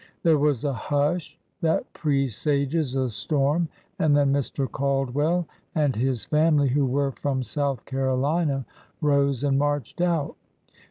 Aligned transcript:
There 0.23 0.39
was 0.39 0.63
a 0.63 0.73
hush 0.73 1.37
that 1.61 1.85
presages 1.93 2.95
a 2.95 3.07
storm, 3.11 3.67
and 3.99 4.17
then 4.17 4.33
Mr. 4.33 4.67
Caldwell 4.67 5.47
and 5.75 5.95
his 5.95 6.25
family, 6.25 6.69
who 6.69 6.87
were 6.87 7.11
from 7.11 7.43
South 7.43 7.85
Carolina, 7.85 8.65
rose 8.99 9.43
and 9.43 9.59
marched 9.59 10.01
out. 10.01 10.35